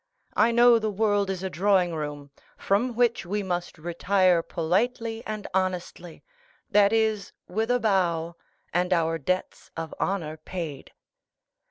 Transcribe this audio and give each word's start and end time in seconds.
I 0.35 0.51
know 0.51 0.79
the 0.79 0.89
world 0.89 1.29
is 1.29 1.43
a 1.43 1.49
drawing 1.51 1.93
room, 1.93 2.31
from 2.57 2.95
which 2.95 3.23
we 3.23 3.43
must 3.43 3.77
retire 3.77 4.41
politely 4.41 5.21
and 5.27 5.45
honestly; 5.53 6.23
that 6.71 6.91
is, 6.91 7.33
with 7.47 7.69
a 7.69 7.79
bow, 7.79 8.35
and 8.73 8.93
our 8.93 9.19
debts 9.19 9.69
of 9.77 9.93
honor 9.99 10.37
paid." 10.37 10.93